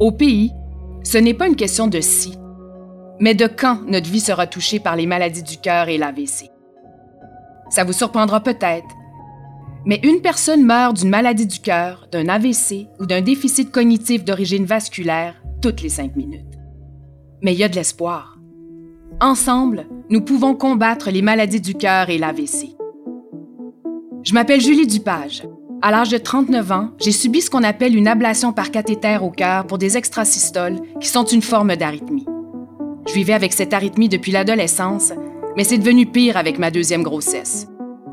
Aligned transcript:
Au 0.00 0.10
pays, 0.10 0.52
ce 1.04 1.18
n'est 1.18 1.34
pas 1.34 1.46
une 1.46 1.54
question 1.54 1.86
de 1.86 2.00
si, 2.00 2.36
mais 3.20 3.34
de 3.34 3.46
quand 3.46 3.82
notre 3.86 4.10
vie 4.10 4.20
sera 4.20 4.48
touchée 4.48 4.80
par 4.80 4.96
les 4.96 5.06
maladies 5.06 5.44
du 5.44 5.58
cœur 5.58 5.88
et 5.88 5.98
l'AVC. 5.98 6.50
Ça 7.70 7.84
vous 7.84 7.92
surprendra 7.92 8.40
peut-être, 8.40 8.88
mais 9.86 10.00
une 10.02 10.20
personne 10.20 10.64
meurt 10.64 10.96
d'une 10.96 11.10
maladie 11.10 11.46
du 11.46 11.60
cœur, 11.60 12.08
d'un 12.10 12.28
AVC 12.28 12.88
ou 12.98 13.06
d'un 13.06 13.20
déficit 13.20 13.70
cognitif 13.70 14.24
d'origine 14.24 14.64
vasculaire 14.64 15.36
toutes 15.62 15.82
les 15.82 15.90
cinq 15.90 16.16
minutes. 16.16 16.58
Mais 17.42 17.52
il 17.52 17.58
y 17.58 17.64
a 17.64 17.68
de 17.68 17.76
l'espoir. 17.76 18.38
Ensemble, 19.20 19.86
nous 20.10 20.22
pouvons 20.22 20.56
combattre 20.56 21.10
les 21.10 21.22
maladies 21.22 21.60
du 21.60 21.74
cœur 21.74 22.10
et 22.10 22.18
l'AVC. 22.18 22.76
Je 24.24 24.34
m'appelle 24.34 24.60
Julie 24.60 24.88
Dupage. 24.88 25.44
À 25.86 25.90
l'âge 25.90 26.08
de 26.08 26.16
39 26.16 26.72
ans, 26.72 26.88
j'ai 26.98 27.12
subi 27.12 27.42
ce 27.42 27.50
qu'on 27.50 27.62
appelle 27.62 27.94
une 27.94 28.08
ablation 28.08 28.54
par 28.54 28.70
cathéter 28.70 29.18
au 29.20 29.28
cœur 29.28 29.66
pour 29.66 29.76
des 29.76 29.98
extrasystoles 29.98 30.80
qui 30.98 31.08
sont 31.08 31.26
une 31.26 31.42
forme 31.42 31.76
d'arythmie. 31.76 32.24
Je 33.06 33.12
vivais 33.12 33.34
avec 33.34 33.52
cette 33.52 33.74
arythmie 33.74 34.08
depuis 34.08 34.32
l'adolescence, 34.32 35.12
mais 35.58 35.64
c'est 35.64 35.76
devenu 35.76 36.06
pire 36.06 36.38
avec 36.38 36.58
ma 36.58 36.70
deuxième 36.70 37.02
grossesse. 37.02 37.66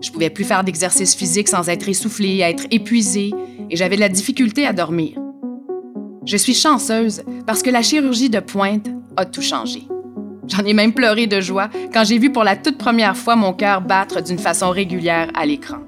Je 0.00 0.10
pouvais 0.10 0.30
plus 0.30 0.44
faire 0.44 0.64
d'exercice 0.64 1.14
physique 1.14 1.48
sans 1.48 1.68
être 1.68 1.86
essoufflée, 1.86 2.38
être 2.38 2.64
épuisée, 2.70 3.34
et 3.68 3.76
j'avais 3.76 3.96
de 3.96 4.00
la 4.00 4.08
difficulté 4.08 4.64
à 4.64 4.72
dormir. 4.72 5.18
Je 6.24 6.38
suis 6.38 6.54
chanceuse 6.54 7.22
parce 7.46 7.62
que 7.62 7.68
la 7.68 7.82
chirurgie 7.82 8.30
de 8.30 8.40
pointe 8.40 8.88
a 9.18 9.26
tout 9.26 9.42
changé. 9.42 9.86
J'en 10.46 10.64
ai 10.64 10.72
même 10.72 10.94
pleuré 10.94 11.26
de 11.26 11.42
joie 11.42 11.68
quand 11.92 12.04
j'ai 12.04 12.16
vu 12.16 12.32
pour 12.32 12.44
la 12.44 12.56
toute 12.56 12.78
première 12.78 13.14
fois 13.14 13.36
mon 13.36 13.52
cœur 13.52 13.82
battre 13.82 14.22
d'une 14.22 14.38
façon 14.38 14.70
régulière 14.70 15.28
à 15.34 15.44
l'écran. 15.44 15.80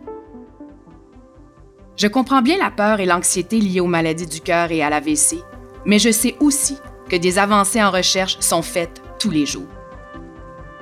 Je 2.01 2.07
comprends 2.09 2.41
bien 2.41 2.57
la 2.57 2.71
peur 2.71 3.01
et 3.01 3.05
l'anxiété 3.05 3.61
liées 3.61 3.81
aux 3.81 3.87
maladies 3.87 4.27
du 4.27 4.41
cœur 4.41 4.73
et 4.73 4.83
à 4.83 4.89
l'AVC, 4.89 5.45
mais 5.85 5.99
je 5.99 6.11
sais 6.11 6.35
aussi 6.41 6.79
que 7.11 7.17
des 7.17 7.39
avancées 7.39 7.83
en 7.83 7.91
recherche 7.91 8.39
sont 8.41 8.63
faites 8.63 9.03
tous 9.19 9.29
les 9.29 9.45
jours. 9.45 9.69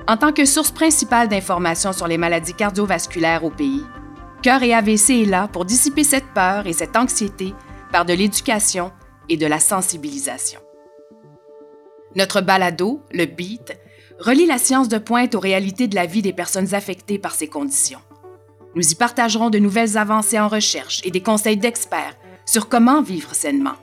En 0.07 0.15
tant 0.15 0.31
que 0.31 0.45
source 0.45 0.71
principale 0.71 1.27
d'informations 1.27 1.91
sur 1.91 2.07
les 2.07 2.17
maladies 2.17 2.53
cardiovasculaires 2.53 3.43
au 3.43 3.49
pays, 3.49 3.83
Cœur 4.41 4.63
et 4.63 4.73
AVC 4.73 5.09
est 5.09 5.29
là 5.29 5.49
pour 5.49 5.65
dissiper 5.65 6.05
cette 6.05 6.33
peur 6.33 6.67
et 6.67 6.71
cette 6.71 6.95
anxiété 6.95 7.53
par 7.91 8.05
de 8.05 8.13
l'éducation 8.13 8.93
et 9.27 9.35
de 9.35 9.45
la 9.45 9.59
sensibilisation. 9.59 10.61
Notre 12.15 12.39
balado, 12.39 13.03
le 13.11 13.25
BEAT, 13.25 13.75
relie 14.19 14.45
la 14.45 14.57
science 14.57 14.87
de 14.87 14.97
pointe 14.97 15.35
aux 15.35 15.41
réalités 15.41 15.89
de 15.89 15.95
la 15.95 16.05
vie 16.05 16.21
des 16.21 16.31
personnes 16.31 16.73
affectées 16.73 17.19
par 17.19 17.35
ces 17.35 17.49
conditions. 17.49 17.99
Nous 18.75 18.91
y 18.91 18.95
partagerons 18.95 19.49
de 19.49 19.59
nouvelles 19.59 19.97
avancées 19.97 20.39
en 20.39 20.47
recherche 20.47 21.01
et 21.03 21.11
des 21.11 21.21
conseils 21.21 21.57
d'experts 21.57 22.15
sur 22.45 22.69
comment 22.69 23.01
vivre 23.01 23.33
sainement. 23.33 23.75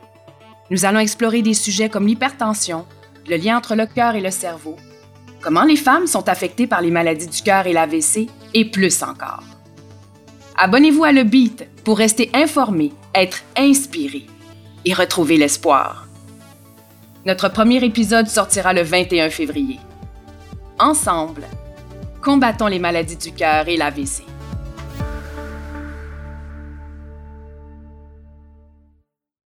Nous 0.70 0.84
allons 0.84 1.00
explorer 1.00 1.42
des 1.42 1.54
sujets 1.54 1.88
comme 1.88 2.06
l'hypertension, 2.06 2.86
le 3.28 3.36
lien 3.36 3.56
entre 3.56 3.74
le 3.74 3.86
cœur 3.86 4.14
et 4.14 4.20
le 4.20 4.30
cerveau, 4.30 4.76
comment 5.40 5.64
les 5.64 5.76
femmes 5.76 6.06
sont 6.06 6.28
affectées 6.28 6.66
par 6.66 6.80
les 6.80 6.90
maladies 6.90 7.28
du 7.28 7.42
cœur 7.42 7.66
et 7.66 7.72
l'AVC, 7.72 8.28
et 8.54 8.64
plus 8.64 9.02
encore. 9.02 9.44
Abonnez-vous 10.56 11.04
à 11.04 11.12
Le 11.12 11.24
Beat 11.24 11.66
pour 11.84 11.98
rester 11.98 12.30
informé, 12.32 12.92
être 13.14 13.42
inspiré 13.56 14.26
et 14.84 14.94
retrouver 14.94 15.36
l'espoir. 15.36 16.06
Notre 17.26 17.48
premier 17.48 17.84
épisode 17.84 18.28
sortira 18.28 18.72
le 18.72 18.82
21 18.82 19.30
février. 19.30 19.78
Ensemble, 20.78 21.44
combattons 22.22 22.68
les 22.68 22.78
maladies 22.78 23.16
du 23.16 23.32
cœur 23.32 23.68
et 23.68 23.76
l'AVC. 23.76 24.22